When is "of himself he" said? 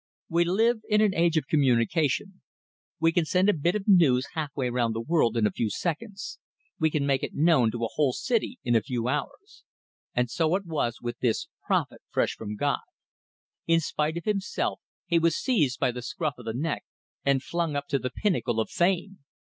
14.17-15.19